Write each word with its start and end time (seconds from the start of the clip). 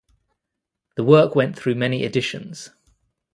The 0.95 1.03
work 1.03 1.35
went 1.35 1.55
through 1.55 1.75
many 1.75 2.03
editions. 2.05 2.71